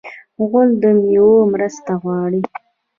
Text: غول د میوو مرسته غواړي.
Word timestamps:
غول 0.47 0.69
د 0.81 0.83
میوو 0.99 1.37
مرسته 1.53 1.91
غواړي. 2.01 2.41